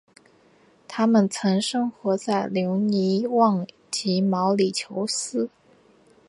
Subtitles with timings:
[0.87, 5.51] 它们曾生活在留尼旺及毛里裘斯。